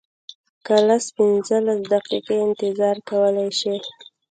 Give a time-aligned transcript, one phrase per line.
[0.65, 3.75] که لس پنځلس دقیقې انتظار کولی شې.